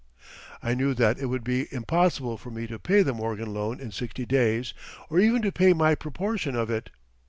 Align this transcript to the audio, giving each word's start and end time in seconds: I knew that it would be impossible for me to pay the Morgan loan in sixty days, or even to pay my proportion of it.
I 0.63 0.73
knew 0.73 0.95
that 0.95 1.19
it 1.19 1.27
would 1.27 1.43
be 1.43 1.71
impossible 1.71 2.35
for 2.35 2.49
me 2.49 2.65
to 2.65 2.79
pay 2.79 3.03
the 3.03 3.13
Morgan 3.13 3.53
loan 3.53 3.79
in 3.79 3.91
sixty 3.91 4.25
days, 4.25 4.73
or 5.11 5.19
even 5.19 5.43
to 5.43 5.51
pay 5.51 5.73
my 5.73 5.93
proportion 5.93 6.55
of 6.55 6.71
it. 6.71 6.89